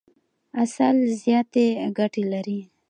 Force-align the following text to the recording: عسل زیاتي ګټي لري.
عسل 0.59 0.97
زیاتي 1.21 1.67
ګټي 1.97 2.23
لري. 2.33 2.59